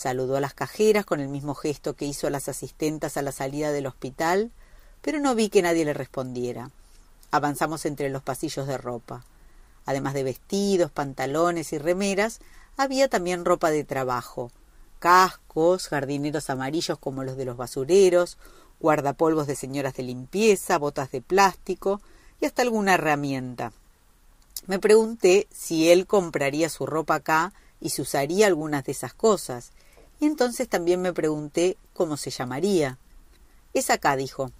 Saludó 0.00 0.38
a 0.38 0.40
las 0.40 0.54
cajeras 0.54 1.04
con 1.04 1.20
el 1.20 1.28
mismo 1.28 1.54
gesto 1.54 1.94
que 1.94 2.06
hizo 2.06 2.26
a 2.26 2.30
las 2.30 2.48
asistentas 2.48 3.18
a 3.18 3.22
la 3.22 3.32
salida 3.32 3.70
del 3.70 3.86
hospital, 3.86 4.50
pero 5.02 5.20
no 5.20 5.34
vi 5.34 5.50
que 5.50 5.60
nadie 5.60 5.84
le 5.84 5.92
respondiera. 5.92 6.70
Avanzamos 7.30 7.84
entre 7.84 8.08
los 8.08 8.22
pasillos 8.22 8.66
de 8.66 8.78
ropa. 8.78 9.26
Además 9.84 10.14
de 10.14 10.22
vestidos, 10.22 10.90
pantalones 10.90 11.74
y 11.74 11.78
remeras, 11.78 12.40
había 12.78 13.08
también 13.08 13.44
ropa 13.44 13.70
de 13.70 13.84
trabajo, 13.84 14.50
cascos, 15.00 15.88
jardineros 15.88 16.48
amarillos 16.48 16.98
como 16.98 17.22
los 17.22 17.36
de 17.36 17.44
los 17.44 17.58
basureros, 17.58 18.38
guardapolvos 18.80 19.46
de 19.46 19.54
señoras 19.54 19.92
de 19.92 20.04
limpieza, 20.04 20.78
botas 20.78 21.10
de 21.10 21.20
plástico 21.20 22.00
y 22.40 22.46
hasta 22.46 22.62
alguna 22.62 22.94
herramienta. 22.94 23.74
Me 24.66 24.78
pregunté 24.78 25.46
si 25.52 25.90
él 25.90 26.06
compraría 26.06 26.70
su 26.70 26.86
ropa 26.86 27.16
acá 27.16 27.52
y 27.82 27.90
si 27.90 28.00
usaría 28.00 28.46
algunas 28.46 28.84
de 28.84 28.92
esas 28.92 29.12
cosas, 29.12 29.72
y 30.20 30.26
entonces 30.26 30.68
también 30.68 31.00
me 31.00 31.14
pregunté 31.14 31.78
cómo 31.94 32.16
se 32.16 32.30
llamaría. 32.30 32.98
Es 33.72 33.90
acá, 33.90 34.16
dijo. 34.16 34.52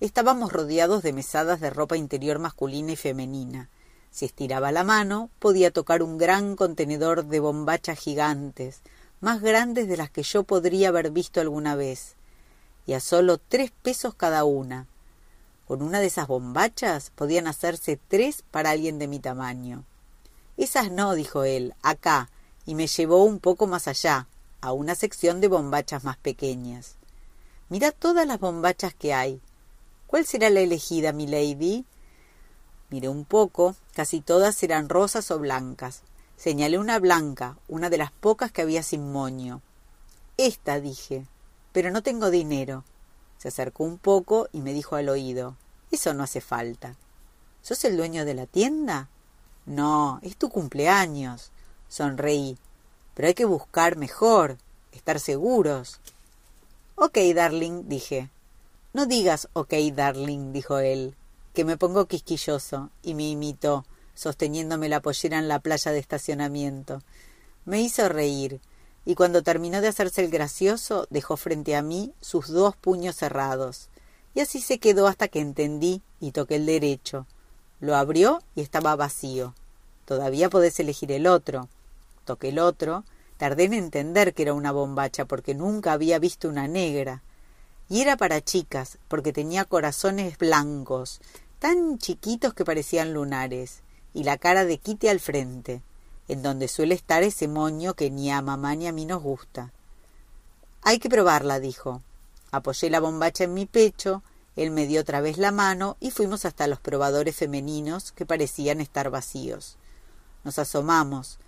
Estábamos 0.00 0.52
rodeados 0.52 1.02
de 1.02 1.12
mesadas 1.12 1.60
de 1.60 1.70
ropa 1.70 1.96
interior 1.96 2.38
masculina 2.38 2.92
y 2.92 2.96
femenina. 2.96 3.68
Si 4.10 4.24
estiraba 4.24 4.72
la 4.72 4.84
mano, 4.84 5.30
podía 5.38 5.70
tocar 5.70 6.02
un 6.02 6.18
gran 6.18 6.56
contenedor 6.56 7.26
de 7.26 7.40
bombachas 7.40 7.98
gigantes, 7.98 8.80
más 9.20 9.40
grandes 9.40 9.86
de 9.86 9.96
las 9.96 10.10
que 10.10 10.22
yo 10.22 10.42
podría 10.42 10.88
haber 10.88 11.10
visto 11.10 11.40
alguna 11.40 11.76
vez, 11.76 12.16
y 12.86 12.94
a 12.94 13.00
solo 13.00 13.38
tres 13.38 13.70
pesos 13.70 14.14
cada 14.14 14.44
una. 14.44 14.86
Con 15.66 15.82
una 15.82 16.00
de 16.00 16.06
esas 16.06 16.26
bombachas 16.26 17.10
podían 17.10 17.46
hacerse 17.46 17.98
tres 18.08 18.42
para 18.50 18.70
alguien 18.70 18.98
de 18.98 19.08
mi 19.08 19.20
tamaño. 19.20 19.84
Esas 20.56 20.90
no, 20.90 21.14
dijo 21.14 21.44
él, 21.44 21.74
acá, 21.82 22.28
y 22.66 22.74
me 22.74 22.88
llevó 22.88 23.24
un 23.24 23.38
poco 23.38 23.66
más 23.66 23.88
allá, 23.88 24.26
a 24.62 24.72
una 24.72 24.94
sección 24.94 25.40
de 25.42 25.48
bombachas 25.48 26.04
más 26.04 26.16
pequeñas. 26.16 26.94
Mira 27.68 27.92
todas 27.92 28.26
las 28.26 28.40
bombachas 28.40 28.94
que 28.94 29.12
hay. 29.12 29.40
¿Cuál 30.06 30.24
será 30.24 30.48
la 30.50 30.60
elegida, 30.60 31.12
mi 31.12 31.26
lady? 31.26 31.84
Miré 32.88 33.08
un 33.08 33.24
poco, 33.24 33.74
casi 33.94 34.20
todas 34.20 34.62
eran 34.62 34.88
rosas 34.88 35.30
o 35.30 35.38
blancas. 35.38 36.02
Señalé 36.36 36.78
una 36.78 36.98
blanca, 36.98 37.56
una 37.68 37.90
de 37.90 37.98
las 37.98 38.12
pocas 38.12 38.52
que 38.52 38.62
había 38.62 38.82
sin 38.82 39.10
moño. 39.12 39.62
Esta, 40.36 40.80
dije, 40.80 41.26
pero 41.72 41.90
no 41.90 42.02
tengo 42.02 42.30
dinero. 42.30 42.84
Se 43.38 43.48
acercó 43.48 43.84
un 43.84 43.98
poco 43.98 44.48
y 44.52 44.60
me 44.60 44.72
dijo 44.72 44.96
al 44.96 45.08
oído, 45.08 45.56
eso 45.90 46.14
no 46.14 46.22
hace 46.22 46.40
falta. 46.40 46.96
¿Sos 47.62 47.84
el 47.84 47.96
dueño 47.96 48.24
de 48.24 48.34
la 48.34 48.46
tienda? 48.46 49.08
No, 49.66 50.20
es 50.22 50.36
tu 50.36 50.48
cumpleaños. 50.50 51.50
Sonreí. 51.88 52.58
Pero 53.14 53.28
hay 53.28 53.34
que 53.34 53.44
buscar 53.44 53.96
mejor, 53.96 54.58
estar 54.92 55.20
seguros. 55.20 56.00
Ok, 56.94 57.18
darling, 57.34 57.88
dije. 57.88 58.30
No 58.92 59.06
digas 59.06 59.48
ok, 59.54 59.74
darling, 59.94 60.52
dijo 60.52 60.78
él, 60.78 61.14
que 61.54 61.64
me 61.64 61.76
pongo 61.76 62.06
quisquilloso, 62.06 62.90
y 63.02 63.14
me 63.14 63.28
imitó, 63.28 63.86
sosteniéndome 64.14 64.88
la 64.88 65.00
pollera 65.00 65.38
en 65.38 65.48
la 65.48 65.60
playa 65.60 65.92
de 65.92 65.98
estacionamiento. 65.98 67.02
Me 67.64 67.80
hizo 67.80 68.08
reír, 68.08 68.60
y 69.04 69.14
cuando 69.14 69.42
terminó 69.42 69.80
de 69.80 69.88
hacerse 69.88 70.24
el 70.24 70.30
gracioso, 70.30 71.06
dejó 71.10 71.36
frente 71.36 71.74
a 71.74 71.82
mí 71.82 72.12
sus 72.20 72.48
dos 72.48 72.76
puños 72.76 73.16
cerrados. 73.16 73.88
Y 74.34 74.40
así 74.40 74.60
se 74.60 74.78
quedó 74.78 75.06
hasta 75.06 75.28
que 75.28 75.40
entendí 75.40 76.02
y 76.20 76.32
toqué 76.32 76.56
el 76.56 76.66
derecho. 76.66 77.26
Lo 77.80 77.96
abrió 77.96 78.42
y 78.54 78.60
estaba 78.60 78.94
vacío. 78.94 79.54
Todavía 80.04 80.48
podés 80.48 80.78
elegir 80.80 81.12
el 81.12 81.26
otro. 81.26 81.68
Toqué 82.24 82.50
el 82.50 82.58
otro. 82.58 83.04
Tardé 83.36 83.64
en 83.64 83.74
entender 83.74 84.34
que 84.34 84.42
era 84.42 84.54
una 84.54 84.72
bombacha 84.72 85.24
porque 85.24 85.54
nunca 85.54 85.92
había 85.92 86.18
visto 86.18 86.48
una 86.48 86.68
negra. 86.68 87.22
Y 87.88 88.00
era 88.00 88.16
para 88.16 88.40
chicas, 88.40 88.98
porque 89.08 89.32
tenía 89.32 89.64
corazones 89.64 90.38
blancos, 90.38 91.20
tan 91.58 91.98
chiquitos 91.98 92.54
que 92.54 92.64
parecían 92.64 93.12
lunares, 93.12 93.82
y 94.14 94.24
la 94.24 94.38
cara 94.38 94.64
de 94.64 94.78
Kitty 94.78 95.08
al 95.08 95.20
frente, 95.20 95.82
en 96.28 96.42
donde 96.42 96.68
suele 96.68 96.94
estar 96.94 97.22
ese 97.22 97.48
moño 97.48 97.94
que 97.94 98.10
ni 98.10 98.30
a 98.30 98.40
mamá 98.40 98.74
ni 98.76 98.86
a 98.86 98.92
mí 98.92 99.04
nos 99.04 99.22
gusta. 99.22 99.72
Hay 100.82 100.98
que 100.98 101.08
probarla, 101.08 101.60
dijo. 101.60 102.02
Apoyé 102.50 102.90
la 102.90 103.00
bombacha 103.00 103.44
en 103.44 103.54
mi 103.54 103.66
pecho, 103.66 104.22
él 104.56 104.70
me 104.70 104.86
dio 104.86 105.00
otra 105.00 105.20
vez 105.20 105.38
la 105.38 105.52
mano 105.52 105.96
y 106.00 106.10
fuimos 106.10 106.44
hasta 106.44 106.66
los 106.66 106.80
probadores 106.80 107.36
femeninos 107.36 108.12
que 108.12 108.26
parecían 108.26 108.80
estar 108.80 109.10
vacíos. 109.10 109.76
Nos 110.44 110.58
asomamos, 110.58 111.38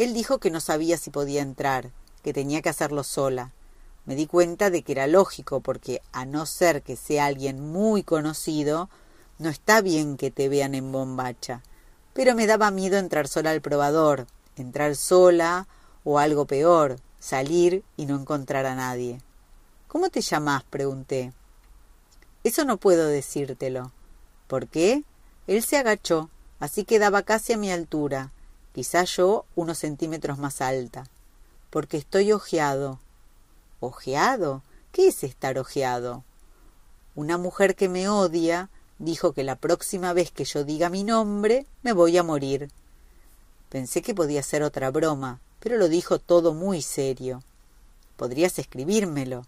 él 0.00 0.14
dijo 0.14 0.38
que 0.38 0.50
no 0.50 0.60
sabía 0.60 0.96
si 0.96 1.10
podía 1.10 1.42
entrar, 1.42 1.90
que 2.22 2.32
tenía 2.32 2.62
que 2.62 2.70
hacerlo 2.70 3.04
sola. 3.04 3.52
Me 4.06 4.14
di 4.14 4.26
cuenta 4.26 4.70
de 4.70 4.82
que 4.82 4.92
era 4.92 5.06
lógico, 5.06 5.60
porque 5.60 6.00
a 6.10 6.24
no 6.24 6.46
ser 6.46 6.80
que 6.80 6.96
sea 6.96 7.26
alguien 7.26 7.60
muy 7.60 8.02
conocido, 8.02 8.88
no 9.38 9.50
está 9.50 9.82
bien 9.82 10.16
que 10.16 10.30
te 10.30 10.48
vean 10.48 10.74
en 10.74 10.90
bombacha. 10.90 11.60
Pero 12.14 12.34
me 12.34 12.46
daba 12.46 12.70
miedo 12.70 12.96
entrar 12.96 13.28
sola 13.28 13.50
al 13.50 13.60
probador, 13.60 14.26
entrar 14.56 14.96
sola 14.96 15.68
o 16.02 16.18
algo 16.18 16.46
peor, 16.46 16.96
salir 17.18 17.84
y 17.98 18.06
no 18.06 18.18
encontrar 18.18 18.64
a 18.64 18.74
nadie. 18.74 19.20
¿Cómo 19.86 20.08
te 20.08 20.22
llamas? 20.22 20.64
pregunté. 20.64 21.34
Eso 22.42 22.64
no 22.64 22.78
puedo 22.78 23.06
decírtelo. 23.06 23.92
¿Por 24.46 24.66
qué? 24.66 25.04
Él 25.46 25.62
se 25.62 25.76
agachó, 25.76 26.30
así 26.58 26.84
que 26.84 26.98
daba 26.98 27.22
casi 27.22 27.52
a 27.52 27.58
mi 27.58 27.70
altura, 27.70 28.32
quizá 28.72 29.04
yo 29.04 29.44
unos 29.54 29.78
centímetros 29.78 30.38
más 30.38 30.60
alta, 30.60 31.04
porque 31.70 31.96
estoy 31.96 32.32
ojeado. 32.32 32.98
¿Ojeado? 33.80 34.62
¿Qué 34.92 35.08
es 35.08 35.24
estar 35.24 35.58
ojeado? 35.58 36.24
Una 37.14 37.38
mujer 37.38 37.74
que 37.76 37.88
me 37.88 38.08
odia 38.08 38.70
dijo 38.98 39.32
que 39.32 39.44
la 39.44 39.56
próxima 39.56 40.12
vez 40.12 40.30
que 40.30 40.44
yo 40.44 40.64
diga 40.64 40.90
mi 40.90 41.04
nombre 41.04 41.66
me 41.82 41.92
voy 41.92 42.16
a 42.18 42.22
morir. 42.22 42.70
Pensé 43.68 44.02
que 44.02 44.14
podía 44.14 44.42
ser 44.42 44.62
otra 44.62 44.90
broma, 44.90 45.40
pero 45.60 45.76
lo 45.76 45.88
dijo 45.88 46.18
todo 46.18 46.54
muy 46.54 46.82
serio. 46.82 47.42
Podrías 48.16 48.58
escribírmelo. 48.58 49.46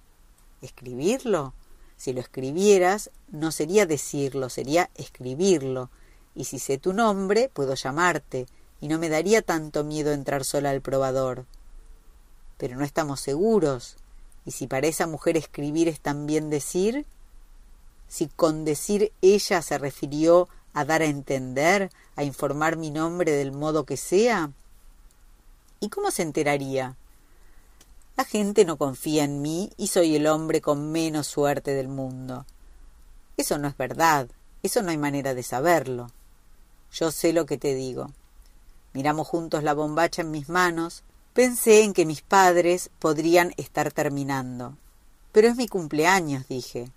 ¿Escribirlo? 0.61 1.55
Si 1.97 2.13
lo 2.13 2.21
escribieras, 2.21 3.11
no 3.29 3.53
sería 3.53 3.85
decirlo, 3.87 4.49
sería 4.49 4.91
escribirlo. 4.95 5.91
Y 6.35 6.45
si 6.45 6.59
sé 6.59 6.79
tu 6.79 6.93
nombre, 6.93 7.51
puedo 7.53 7.75
llamarte, 7.75 8.47
y 8.83 8.89
no 8.89 8.99
me 8.99 9.09
daría 9.09 9.43
tanto 9.43 9.85
miedo 9.85 10.13
entrar 10.13 10.45
sola 10.45 10.71
al 10.71 10.81
probador. 10.81 11.47
Pero 12.59 12.77
no 12.77 12.85
estamos 12.85 13.21
seguros. 13.21 13.95
¿Y 14.45 14.51
si 14.51 14.67
para 14.67 14.89
esa 14.89 15.07
mujer 15.07 15.37
escribir 15.37 15.87
es 15.87 16.01
también 16.01 16.51
decir? 16.51 17.07
Si 18.09 18.27
con 18.27 18.65
decir 18.65 19.13
ella 19.23 19.63
se 19.63 19.79
refirió 19.79 20.49
a 20.75 20.85
dar 20.85 21.01
a 21.01 21.05
entender, 21.05 21.93
a 22.17 22.25
informar 22.25 22.77
mi 22.77 22.91
nombre 22.91 23.31
del 23.31 23.53
modo 23.53 23.85
que 23.85 23.97
sea. 23.97 24.51
¿Y 25.79 25.89
cómo 25.89 26.11
se 26.11 26.23
enteraría? 26.23 26.97
La 28.17 28.25
gente 28.25 28.65
no 28.65 28.79
confía 28.79 29.23
en 29.23 29.43
mí 29.43 29.71
y 29.77 29.87
soy 29.87 30.17
el 30.17 30.27
hombre 30.27 30.61
con 30.61 30.91
menos 30.91 31.29
suerte 31.29 31.73
del 31.73 31.87
mundo. 31.87 32.47
Eso 33.37 33.59
no 33.59 33.69
es 33.69 33.77
verdad, 33.77 34.29
eso 34.65 34.83
no 34.83 34.91
hay 34.91 34.99
manera 34.99 35.35
de 35.35 35.45
saberlo. 35.45 36.11
Yo 36.93 37.13
sé 37.13 37.33
lo 37.33 37.47
que 37.47 37.59
te 37.59 37.77
digo. 37.77 38.11
Miramos 38.93 39.27
juntos 39.27 39.63
la 39.63 39.75
bombacha 39.75 40.23
en 40.23 40.31
mis 40.31 40.49
manos. 40.49 41.03
Pensé 41.33 41.83
en 41.83 41.95
que 41.95 42.05
mis 42.05 42.21
padres 42.21 42.91
podrían 42.99 43.55
estar 43.57 43.91
terminando. 43.93 44.77
Pero 45.33 45.49
es 45.49 45.57
mi 45.57 45.67
cumpleaños, 45.67 46.47
dije. 46.49 46.91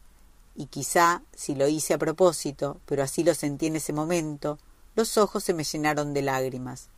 Y 0.55 0.65
quizá, 0.67 1.21
si 1.33 1.55
lo 1.55 1.67
hice 1.67 1.93
a 1.93 1.97
propósito, 1.97 2.77
pero 2.85 3.03
así 3.03 3.23
lo 3.23 3.33
sentí 3.33 3.67
en 3.67 3.77
ese 3.77 3.93
momento, 3.93 4.57
los 4.95 5.17
ojos 5.17 5.43
se 5.43 5.53
me 5.53 5.63
llenaron 5.63 6.13
de 6.13 6.21
lágrimas. 6.21 6.89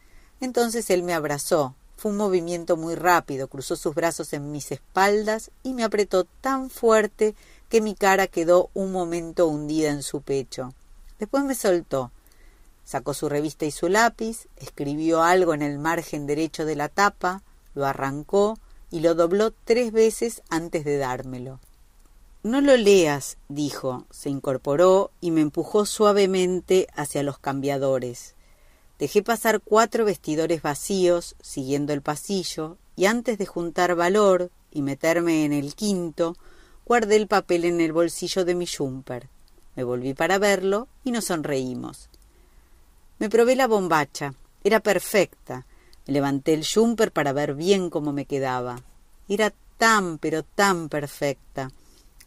Entonces 0.41 0.89
él 0.89 1.03
me 1.03 1.13
abrazó. 1.13 1.75
Fue 1.95 2.11
un 2.11 2.17
movimiento 2.17 2.77
muy 2.77 2.93
rápido, 2.93 3.47
cruzó 3.47 3.75
sus 3.75 3.95
brazos 3.95 4.33
en 4.33 4.51
mis 4.51 4.71
espaldas 4.71 5.49
y 5.63 5.73
me 5.73 5.83
apretó 5.83 6.25
tan 6.25 6.69
fuerte 6.69 7.35
que 7.69 7.81
mi 7.81 7.95
cara 7.95 8.27
quedó 8.27 8.69
un 8.75 8.91
momento 8.91 9.47
hundida 9.47 9.89
en 9.89 10.03
su 10.03 10.21
pecho. 10.21 10.73
Después 11.17 11.43
me 11.43 11.55
soltó 11.55 12.11
Sacó 12.87 13.13
su 13.13 13.27
revista 13.27 13.65
y 13.65 13.71
su 13.71 13.89
lápiz, 13.89 14.47
escribió 14.55 15.21
algo 15.21 15.53
en 15.53 15.61
el 15.61 15.77
margen 15.77 16.25
derecho 16.25 16.63
de 16.63 16.77
la 16.77 16.87
tapa, 16.87 17.43
lo 17.75 17.85
arrancó 17.85 18.57
y 18.89 19.01
lo 19.01 19.13
dobló 19.13 19.51
tres 19.51 19.91
veces 19.91 20.41
antes 20.49 20.85
de 20.85 20.97
dármelo. 20.97 21.59
No 22.43 22.61
lo 22.61 22.77
leas, 22.77 23.39
dijo, 23.49 24.05
se 24.09 24.29
incorporó 24.29 25.11
y 25.19 25.31
me 25.31 25.41
empujó 25.41 25.85
suavemente 25.85 26.87
hacia 26.95 27.23
los 27.23 27.39
cambiadores. 27.39 28.35
Dejé 28.99 29.21
pasar 29.21 29.59
cuatro 29.59 30.05
vestidores 30.05 30.61
vacíos, 30.61 31.35
siguiendo 31.41 31.91
el 31.91 32.01
pasillo, 32.01 32.77
y 32.95 33.07
antes 33.07 33.37
de 33.37 33.45
juntar 33.45 33.95
valor 33.95 34.49
y 34.71 34.81
meterme 34.81 35.43
en 35.43 35.51
el 35.51 35.75
quinto, 35.75 36.37
guardé 36.85 37.17
el 37.17 37.27
papel 37.27 37.65
en 37.65 37.81
el 37.81 37.91
bolsillo 37.91 38.45
de 38.45 38.55
mi 38.55 38.65
jumper. 38.65 39.27
Me 39.75 39.83
volví 39.83 40.13
para 40.13 40.37
verlo 40.37 40.87
y 41.03 41.11
nos 41.11 41.25
sonreímos. 41.25 42.09
Me 43.19 43.29
probé 43.29 43.55
la 43.55 43.67
bombacha. 43.67 44.33
Era 44.63 44.79
perfecta. 44.79 45.65
Me 46.05 46.13
levanté 46.13 46.53
el 46.53 46.65
jumper 46.65 47.11
para 47.11 47.33
ver 47.33 47.55
bien 47.55 47.89
cómo 47.89 48.13
me 48.13 48.25
quedaba. 48.25 48.81
Era 49.27 49.53
tan, 49.77 50.17
pero 50.19 50.43
tan 50.43 50.87
perfecta. 50.89 51.71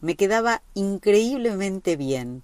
Me 0.01 0.15
quedaba 0.15 0.61
increíblemente 0.73 1.95
bien. 1.95 2.43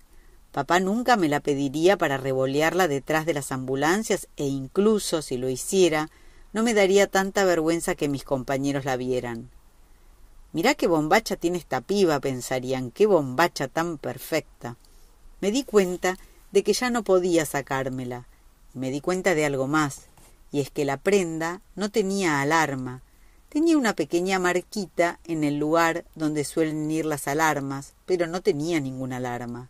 Papá 0.52 0.80
nunca 0.80 1.18
me 1.18 1.28
la 1.28 1.40
pediría 1.40 1.98
para 1.98 2.18
revolearla 2.18 2.88
detrás 2.88 3.26
de 3.26 3.34
las 3.34 3.52
ambulancias 3.52 4.28
e 4.38 4.46
incluso, 4.46 5.22
si 5.22 5.38
lo 5.38 5.50
hiciera, 5.50 6.10
no 6.54 6.64
me 6.64 6.74
daría 6.74 7.08
tanta 7.08 7.44
vergüenza 7.44 7.96
que 7.96 8.08
mis 8.08 8.24
compañeros 8.24 8.86
la 8.86 8.96
vieran. 8.96 9.50
Mirá 10.54 10.74
qué 10.74 10.88
bombacha 10.88 11.36
tiene 11.36 11.58
esta 11.58 11.82
piba, 11.82 12.20
pensarían, 12.20 12.92
qué 12.92 13.06
bombacha 13.06 13.68
tan 13.68 13.98
perfecta. 13.98 14.78
Me 15.42 15.52
di 15.52 15.64
cuenta 15.64 16.18
de 16.52 16.64
que 16.64 16.74
ya 16.74 16.90
no 16.90 17.04
podía 17.04 17.46
sacármela, 17.46 18.26
me 18.78 18.92
di 18.92 19.02
cuenta 19.02 19.36
de 19.36 19.46
algo 19.46 19.68
más, 19.68 20.08
y 20.52 20.62
es 20.62 20.70
que 20.70 20.86
la 20.86 20.98
prenda 20.98 21.62
no 21.76 21.90
tenía 21.90 22.42
alarma, 22.42 23.02
tenía 23.50 23.78
una 23.78 23.94
pequeña 23.94 24.40
marquita 24.40 25.20
en 25.26 25.44
el 25.44 25.58
lugar 25.58 26.06
donde 26.16 26.44
suelen 26.44 26.90
ir 26.92 27.06
las 27.06 27.28
alarmas, 27.28 27.94
pero 28.06 28.28
no 28.28 28.42
tenía 28.42 28.80
ninguna 28.80 29.18
alarma. 29.18 29.70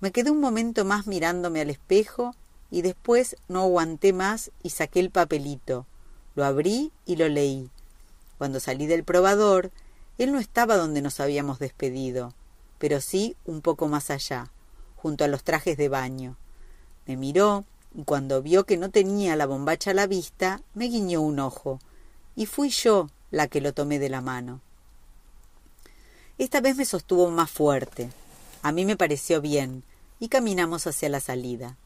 Me 0.00 0.12
quedé 0.12 0.30
un 0.30 0.40
momento 0.40 0.84
más 0.84 1.06
mirándome 1.06 1.60
al 1.60 1.70
espejo 1.70 2.34
y 2.70 2.82
después 2.82 3.36
no 3.48 3.62
aguanté 3.62 4.12
más 4.12 4.50
y 4.62 4.70
saqué 4.70 5.00
el 5.00 5.10
papelito. 5.10 5.86
Lo 6.34 6.44
abrí 6.44 6.92
y 7.06 7.16
lo 7.16 7.28
leí. 7.28 7.70
Cuando 8.38 8.60
salí 8.60 8.86
del 8.86 9.04
probador, 9.04 9.70
él 10.18 10.32
no 10.32 10.38
estaba 10.38 10.76
donde 10.76 11.02
nos 11.02 11.20
habíamos 11.20 11.58
despedido, 11.58 12.34
pero 12.78 13.00
sí 13.00 13.36
un 13.44 13.60
poco 13.60 13.88
más 13.88 14.10
allá, 14.10 14.50
junto 14.96 15.24
a 15.24 15.28
los 15.28 15.44
trajes 15.44 15.76
de 15.76 15.88
baño. 15.88 16.36
Me 17.06 17.16
miró 17.16 17.64
y 17.94 18.04
cuando 18.04 18.42
vio 18.42 18.64
que 18.64 18.76
no 18.76 18.90
tenía 18.90 19.36
la 19.36 19.46
bombacha 19.46 19.90
a 19.90 19.94
la 19.94 20.06
vista, 20.06 20.62
me 20.74 20.86
guiñó 20.86 21.20
un 21.20 21.38
ojo, 21.40 21.78
y 22.34 22.46
fui 22.46 22.70
yo 22.70 23.08
la 23.30 23.48
que 23.48 23.60
lo 23.60 23.72
tomé 23.72 23.98
de 23.98 24.08
la 24.08 24.20
mano. 24.20 24.60
Esta 26.38 26.60
vez 26.60 26.76
me 26.76 26.84
sostuvo 26.84 27.30
más 27.30 27.50
fuerte. 27.50 28.10
A 28.62 28.72
mí 28.72 28.84
me 28.84 28.96
pareció 28.96 29.40
bien, 29.40 29.84
y 30.18 30.28
caminamos 30.28 30.86
hacia 30.86 31.08
la 31.08 31.20
salida. 31.20 31.76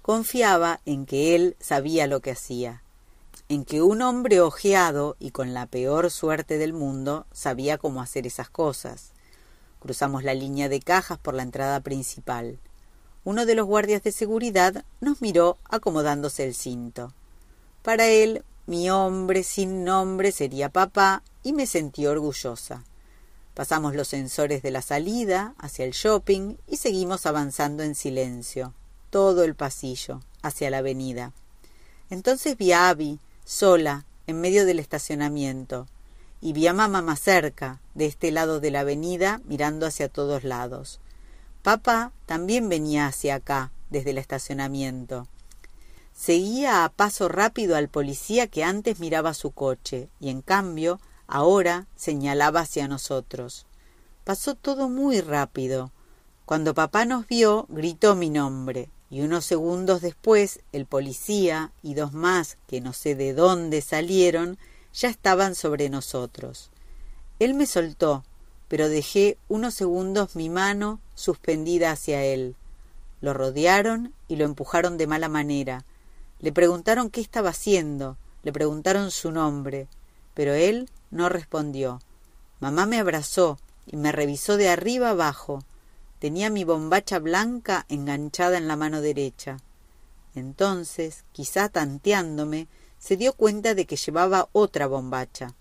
Confiaba 0.00 0.80
en 0.86 1.06
que 1.06 1.34
él 1.34 1.56
sabía 1.60 2.06
lo 2.06 2.20
que 2.20 2.32
hacía, 2.32 2.82
en 3.48 3.64
que 3.64 3.82
un 3.82 4.02
hombre 4.02 4.40
ojeado 4.40 5.16
y 5.20 5.30
con 5.30 5.52
la 5.52 5.66
peor 5.66 6.10
suerte 6.10 6.58
del 6.58 6.72
mundo 6.72 7.26
sabía 7.32 7.78
cómo 7.78 8.00
hacer 8.00 8.26
esas 8.26 8.48
cosas. 8.48 9.12
Cruzamos 9.78 10.24
la 10.24 10.34
línea 10.34 10.68
de 10.68 10.80
cajas 10.80 11.18
por 11.18 11.34
la 11.34 11.42
entrada 11.42 11.80
principal. 11.80 12.58
Uno 13.24 13.46
de 13.46 13.54
los 13.54 13.66
guardias 13.66 14.02
de 14.02 14.12
seguridad 14.12 14.84
nos 15.00 15.22
miró 15.22 15.58
acomodándose 15.68 16.44
el 16.44 16.54
cinto. 16.54 17.12
Para 17.82 18.06
él, 18.06 18.44
mi 18.66 18.90
hombre 18.90 19.42
sin 19.42 19.84
nombre 19.84 20.32
sería 20.32 20.68
papá 20.68 21.22
y 21.42 21.52
me 21.52 21.66
sentí 21.66 22.06
orgullosa. 22.06 22.84
Pasamos 23.54 23.94
los 23.94 24.08
sensores 24.08 24.62
de 24.62 24.70
la 24.70 24.82
salida 24.82 25.54
hacia 25.58 25.84
el 25.84 25.92
shopping 25.92 26.56
y 26.66 26.76
seguimos 26.76 27.26
avanzando 27.26 27.82
en 27.82 27.94
silencio 27.94 28.74
todo 29.12 29.44
el 29.44 29.54
pasillo, 29.54 30.22
hacia 30.40 30.70
la 30.70 30.78
avenida. 30.78 31.32
Entonces 32.08 32.56
vi 32.56 32.72
a 32.72 32.88
Abby, 32.88 33.20
sola, 33.44 34.06
en 34.26 34.40
medio 34.40 34.64
del 34.64 34.78
estacionamiento, 34.78 35.86
y 36.40 36.54
vi 36.54 36.66
a 36.66 36.72
mamá 36.72 37.02
más 37.02 37.20
cerca, 37.20 37.78
de 37.94 38.06
este 38.06 38.30
lado 38.30 38.58
de 38.58 38.70
la 38.70 38.80
avenida, 38.80 39.42
mirando 39.44 39.84
hacia 39.84 40.08
todos 40.08 40.44
lados. 40.44 40.98
Papá 41.62 42.12
también 42.26 42.68
venía 42.68 43.06
hacia 43.06 43.36
acá, 43.36 43.70
desde 43.90 44.10
el 44.10 44.18
estacionamiento. 44.18 45.28
Seguía 46.12 46.84
a 46.84 46.88
paso 46.88 47.28
rápido 47.28 47.76
al 47.76 47.88
policía 47.88 48.46
que 48.46 48.64
antes 48.64 49.00
miraba 49.00 49.32
su 49.34 49.52
coche, 49.52 50.08
y 50.20 50.30
en 50.30 50.42
cambio, 50.42 51.00
ahora 51.26 51.86
señalaba 51.96 52.60
hacia 52.60 52.88
nosotros. 52.88 53.66
Pasó 54.24 54.54
todo 54.54 54.88
muy 54.88 55.20
rápido. 55.20 55.92
Cuando 56.44 56.74
papá 56.74 57.04
nos 57.04 57.26
vio, 57.26 57.66
gritó 57.68 58.14
mi 58.14 58.30
nombre 58.30 58.90
y 59.12 59.20
unos 59.20 59.44
segundos 59.44 60.00
después 60.00 60.60
el 60.72 60.86
policía 60.86 61.70
y 61.82 61.92
dos 61.92 62.14
más 62.14 62.56
que 62.66 62.80
no 62.80 62.94
sé 62.94 63.14
de 63.14 63.34
dónde 63.34 63.82
salieron 63.82 64.56
ya 64.94 65.10
estaban 65.10 65.54
sobre 65.54 65.90
nosotros. 65.90 66.70
Él 67.38 67.52
me 67.52 67.66
soltó, 67.66 68.24
pero 68.72 68.88
dejé 68.88 69.36
unos 69.48 69.74
segundos 69.74 70.34
mi 70.34 70.48
mano 70.48 70.98
suspendida 71.14 71.90
hacia 71.90 72.24
él. 72.24 72.56
Lo 73.20 73.34
rodearon 73.34 74.14
y 74.28 74.36
lo 74.36 74.46
empujaron 74.46 74.96
de 74.96 75.06
mala 75.06 75.28
manera. 75.28 75.84
Le 76.38 76.52
preguntaron 76.52 77.10
qué 77.10 77.20
estaba 77.20 77.50
haciendo, 77.50 78.16
le 78.42 78.50
preguntaron 78.50 79.10
su 79.10 79.30
nombre, 79.30 79.88
pero 80.32 80.54
él 80.54 80.88
no 81.10 81.28
respondió. 81.28 82.00
Mamá 82.60 82.86
me 82.86 82.98
abrazó 82.98 83.58
y 83.86 83.98
me 83.98 84.10
revisó 84.10 84.56
de 84.56 84.70
arriba 84.70 85.10
abajo. 85.10 85.62
Tenía 86.18 86.48
mi 86.48 86.64
bombacha 86.64 87.18
blanca 87.18 87.84
enganchada 87.90 88.56
en 88.56 88.68
la 88.68 88.76
mano 88.76 89.02
derecha. 89.02 89.58
Entonces, 90.34 91.26
quizá 91.32 91.68
tanteándome, 91.68 92.68
se 92.98 93.18
dio 93.18 93.34
cuenta 93.34 93.74
de 93.74 93.84
que 93.84 93.96
llevaba 93.96 94.48
otra 94.52 94.86
bombacha. 94.86 95.52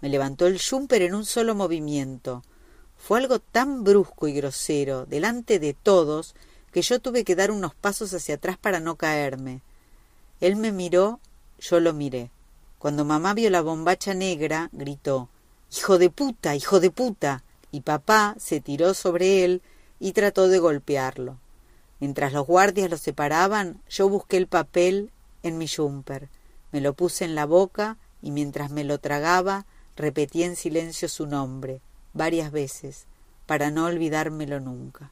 Me 0.00 0.08
levantó 0.08 0.48
el 0.48 0.60
jumper 0.60 1.02
en 1.02 1.14
un 1.14 1.24
solo 1.24 1.54
movimiento. 1.54 2.42
Fue 2.96 3.18
algo 3.18 3.38
tan 3.38 3.84
brusco 3.84 4.26
y 4.26 4.32
grosero, 4.32 5.06
delante 5.06 5.58
de 5.58 5.74
todos, 5.74 6.34
que 6.72 6.82
yo 6.82 7.00
tuve 7.00 7.24
que 7.24 7.36
dar 7.36 7.50
unos 7.50 7.74
pasos 7.74 8.12
hacia 8.12 8.34
atrás 8.34 8.58
para 8.58 8.80
no 8.80 8.96
caerme. 8.96 9.62
Él 10.40 10.56
me 10.56 10.72
miró, 10.72 11.20
yo 11.58 11.80
lo 11.80 11.92
miré. 11.92 12.30
Cuando 12.78 13.04
mamá 13.04 13.32
vio 13.32 13.48
la 13.50 13.62
bombacha 13.62 14.12
negra, 14.12 14.68
gritó 14.72 15.28
Hijo 15.76 15.98
de 15.98 16.10
puta, 16.10 16.54
hijo 16.54 16.80
de 16.80 16.90
puta. 16.90 17.42
y 17.72 17.80
papá 17.80 18.36
se 18.38 18.60
tiró 18.60 18.94
sobre 18.94 19.44
él 19.44 19.62
y 19.98 20.12
trató 20.12 20.48
de 20.48 20.58
golpearlo. 20.58 21.38
Mientras 22.00 22.32
los 22.32 22.46
guardias 22.46 22.90
lo 22.90 22.96
separaban, 22.96 23.82
yo 23.88 24.08
busqué 24.08 24.36
el 24.36 24.46
papel 24.46 25.10
en 25.42 25.58
mi 25.58 25.68
jumper, 25.68 26.28
me 26.72 26.80
lo 26.80 26.94
puse 26.94 27.24
en 27.24 27.34
la 27.34 27.46
boca 27.46 27.98
y 28.22 28.30
mientras 28.30 28.70
me 28.70 28.84
lo 28.84 28.98
tragaba 28.98 29.66
repetí 29.96 30.42
en 30.42 30.56
silencio 30.56 31.08
su 31.08 31.26
nombre 31.26 31.80
varias 32.16 32.50
veces 32.50 33.06
para 33.46 33.70
no 33.70 33.86
olvidármelo 33.86 34.58
nunca. 34.60 35.10